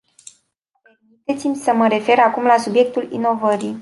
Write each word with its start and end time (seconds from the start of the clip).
Permiteți-mi 0.81 1.55
să 1.55 1.73
mă 1.73 1.87
refer 1.87 2.19
acum 2.19 2.43
la 2.43 2.57
subiectul 2.57 3.11
inovării. 3.11 3.69